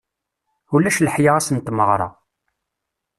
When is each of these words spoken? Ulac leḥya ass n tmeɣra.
Ulac 0.75 0.97
leḥya 1.01 1.31
ass 1.37 1.47
n 1.51 1.57
tmeɣra. 1.59 2.09